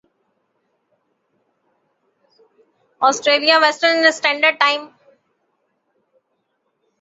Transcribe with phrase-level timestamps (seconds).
[3.01, 4.87] Australia Western Standard time